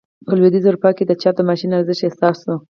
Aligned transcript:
په 0.25 0.31
لوېدیځه 0.37 0.67
اروپا 0.69 0.89
کې 0.97 1.03
د 1.05 1.11
چاپ 1.21 1.33
د 1.37 1.41
ماشین 1.49 1.71
ارزښت 1.73 2.01
احساس 2.07 2.37
شو. 2.43 2.55